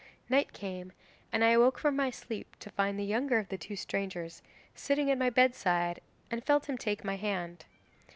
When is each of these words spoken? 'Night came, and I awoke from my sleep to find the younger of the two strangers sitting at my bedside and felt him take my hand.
'Night 0.29 0.51
came, 0.51 0.93
and 1.31 1.43
I 1.43 1.49
awoke 1.51 1.77
from 1.77 1.95
my 1.95 2.09
sleep 2.09 2.55
to 2.61 2.71
find 2.71 2.97
the 2.97 3.05
younger 3.05 3.37
of 3.37 3.49
the 3.49 3.57
two 3.59 3.75
strangers 3.75 4.41
sitting 4.73 5.11
at 5.11 5.17
my 5.19 5.29
bedside 5.29 6.01
and 6.31 6.43
felt 6.43 6.67
him 6.67 6.75
take 6.75 7.03
my 7.03 7.17
hand. 7.17 7.65